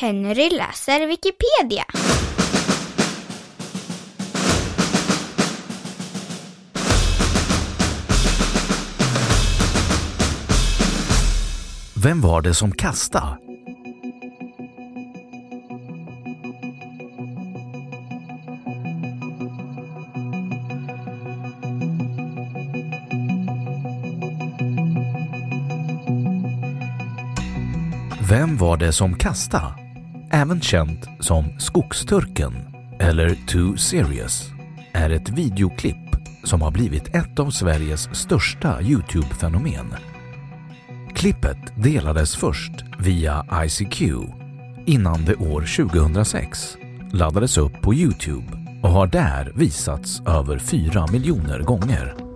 [0.00, 1.84] Henry läser Wikipedia.
[11.94, 13.38] Vem var det som kastade?
[28.28, 29.79] Vem var det som kastade?
[30.32, 32.52] Även känt som Skogsturken
[33.00, 34.50] eller Too Serious
[34.92, 35.96] är ett videoklipp
[36.44, 39.94] som har blivit ett av Sveriges största Youtube-fenomen.
[41.14, 44.02] Klippet delades först via ICQ
[44.86, 46.76] innan det år 2006
[47.12, 48.46] laddades upp på Youtube
[48.82, 52.29] och har där visats över 4 miljoner gånger.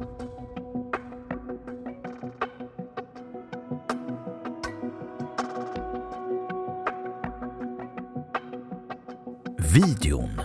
[9.74, 10.40] Videon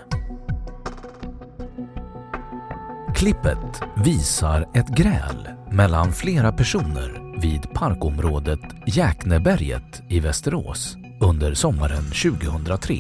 [3.16, 12.96] Klippet visar ett gräl mellan flera personer vid parkområdet Jäkneberget i Västerås under sommaren 2003.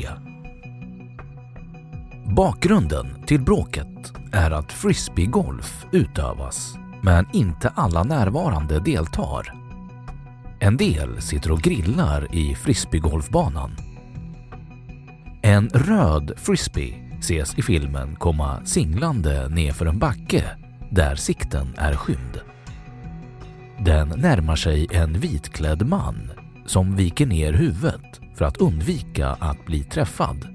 [2.25, 9.53] Bakgrunden till bråket är att frisbeegolf utövas men inte alla närvarande deltar.
[10.59, 13.88] En del sitter och grillar i frisbeegolfbanan.
[15.41, 20.43] En röd frisbee ses i filmen komma singlande nerför en backe
[20.91, 22.41] där sikten är skymd.
[23.79, 26.31] Den närmar sig en vitklädd man
[26.65, 30.47] som viker ner huvudet för att undvika att bli träffad.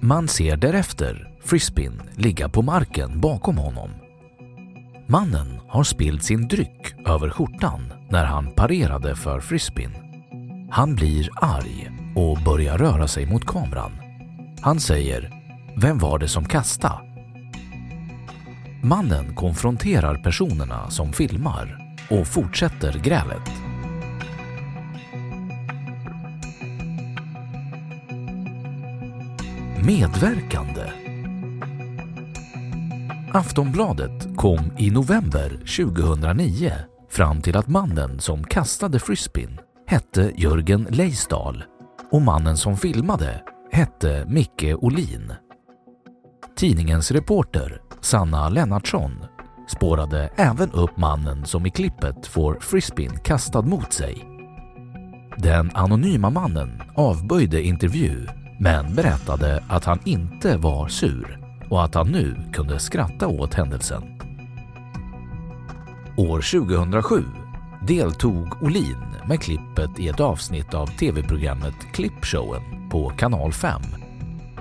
[0.00, 3.90] Man ser därefter frisbeen ligga på marken bakom honom.
[5.06, 9.92] Mannen har spillt sin dryck över skjortan när han parerade för frisbeen.
[10.70, 13.92] Han blir arg och börjar röra sig mot kameran.
[14.60, 15.30] Han säger
[15.76, 17.10] “Vem var det som kastade?”
[18.82, 23.50] Mannen konfronterar personerna som filmar och fortsätter grälet.
[29.84, 30.82] Medverkande
[33.32, 36.72] Aftonbladet kom i november 2009
[37.10, 41.64] fram till att mannen som kastade frisbeen hette Jörgen Leisdal
[42.10, 45.32] och mannen som filmade hette Micke Olin.
[46.56, 49.12] Tidningens reporter Sanna Lennartsson
[49.68, 54.24] spårade även upp mannen som i klippet får frisbeen kastad mot sig.
[55.38, 58.26] Den anonyma mannen avböjde intervju
[58.60, 61.38] men berättade att han inte var sur
[61.70, 64.02] och att han nu kunde skratta åt händelsen.
[66.16, 67.24] År 2007
[67.90, 73.82] deltog Olin med klippet i ett avsnitt av tv-programmet Klippshowen på kanal 5.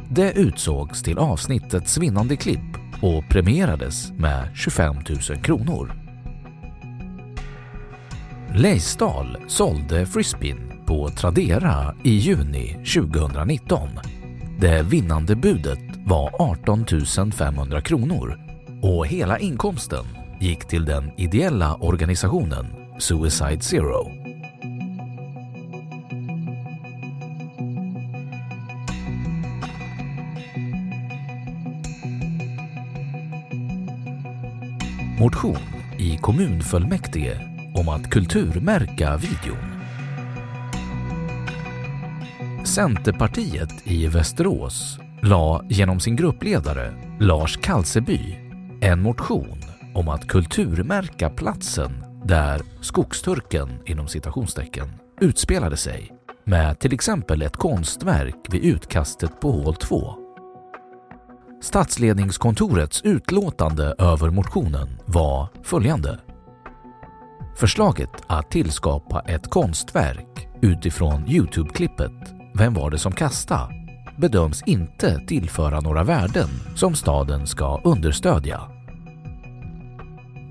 [0.09, 4.95] Det utsågs till avsnittets vinnande klipp och premierades med 25
[5.29, 5.91] 000 kronor.
[8.55, 13.89] Leisdal sålde frisbeen på Tradera i juni 2019.
[14.59, 16.85] Det vinnande budet var 18
[17.31, 18.39] 500 kronor
[18.81, 20.05] och hela inkomsten
[20.39, 24.11] gick till den ideella organisationen Suicide Zero.
[35.19, 35.57] Motion
[35.97, 37.39] i kommunfullmäktige
[37.75, 39.57] om att kulturmärka videon.
[42.65, 48.19] Centerpartiet i Västerås la genom sin gruppledare Lars Kalseby
[48.81, 49.61] en motion
[49.93, 54.89] om att kulturmärka platsen där Skogsturken inom citationstecken
[55.21, 56.11] utspelade sig
[56.43, 60.15] med till exempel ett konstverk vid utkastet på hål 2.
[61.61, 66.19] Statsledningskontorets utlåtande över motionen var följande.
[67.57, 73.69] Förslaget att tillskapa ett konstverk utifrån Youtube-klippet Vem var det som kasta?
[74.17, 78.78] bedöms inte tillföra några värden som staden ska understödja.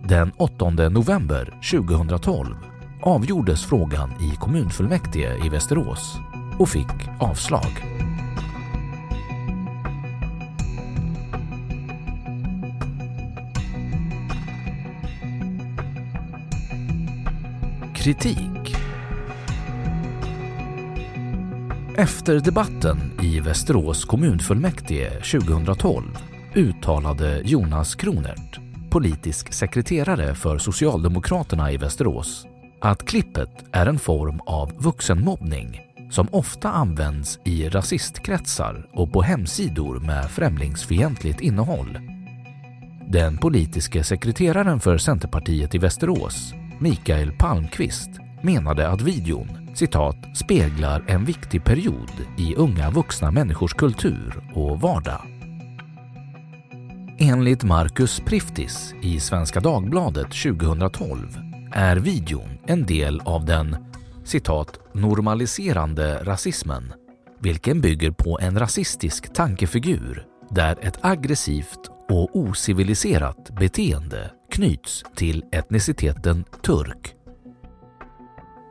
[0.09, 2.57] Den 8 november 2012
[3.03, 6.17] avgjordes frågan i kommunfullmäktige i Västerås
[6.59, 7.85] och fick avslag.
[17.95, 18.77] Kritik
[21.97, 26.19] Efter debatten i Västerås kommunfullmäktige 2012
[26.55, 32.47] uttalade Jonas Kronert, politisk sekreterare för Socialdemokraterna i Västerås,
[32.81, 35.81] att klippet är en form av vuxenmobbning
[36.11, 41.99] som ofta används i rasistkretsar och på hemsidor med främlingsfientligt innehåll.
[43.09, 48.11] Den politiske sekreteraren för Centerpartiet i Västerås, Mikael Palmqvist,
[48.43, 55.38] menade att videon citat, speglar en viktig period i unga vuxna människors kultur och vardag.
[57.21, 61.39] Enligt Marcus Priftis i Svenska Dagbladet 2012
[61.73, 63.77] är videon en del av den
[64.25, 66.93] citat, normaliserande rasismen,
[67.41, 76.45] vilken bygger på en rasistisk tankefigur där ett aggressivt och ociviliserat beteende knyts till etniciteten
[76.63, 77.15] turk.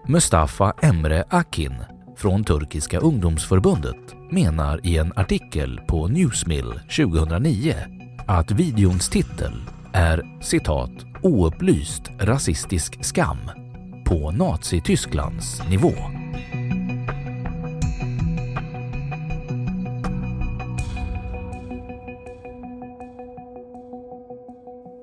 [0.08, 1.76] Mustafa Emre Akin
[2.18, 7.97] från Turkiska ungdomsförbundet menar i en artikel på Newsmill 2009
[8.28, 9.54] att videons titel
[9.94, 10.92] är citat
[11.24, 13.38] “oupplyst rasistisk skam”
[14.06, 15.94] på Nazitysklands nivå.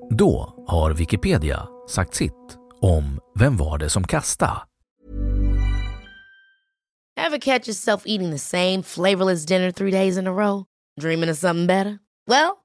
[0.09, 4.61] Då har Wikipedia sagt sitt om Vem var det som kastade?
[7.17, 10.63] Ever catch yourself eating the same flavorless dinner three days in a row?
[11.01, 11.99] Dreaming of something better?
[12.27, 12.64] Well,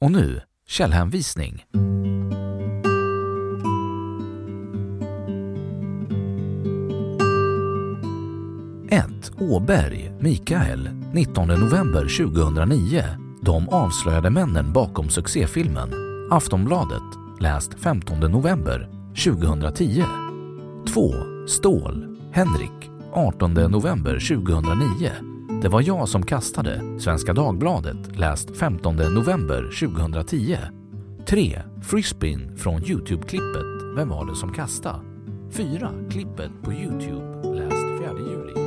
[0.00, 1.64] Och nu källhänvisning.
[9.50, 13.02] Åberg, Mikael, 19 november 2009.
[13.40, 15.90] De avslöjade männen bakom succéfilmen.
[16.30, 17.02] Aftonbladet,
[17.40, 18.88] läst 15 november
[19.24, 20.04] 2010.
[20.94, 21.12] 2.
[21.48, 25.33] Ståhl, Henrik, 18 november 2009.
[25.64, 27.00] Det var jag som kastade.
[27.00, 30.58] Svenska Dagbladet läst 15 november 2010.
[31.26, 31.62] 3.
[31.82, 35.00] Frisbeen från Youtube-klippet Vem var det som kastade?
[35.50, 35.90] 4.
[36.10, 38.63] Klippet på Youtube läst 4 juli